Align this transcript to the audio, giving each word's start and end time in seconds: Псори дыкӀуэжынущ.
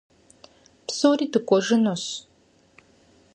Псори 0.87 1.25
дыкӀуэжынущ. 1.33 2.03